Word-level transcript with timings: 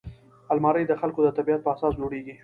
الماري 0.53 0.83
د 0.87 0.91
خلکو 1.01 1.19
د 1.23 1.29
طبعیت 1.37 1.61
په 1.63 1.69
اساس 1.75 1.93
جوړیږي 1.99 2.35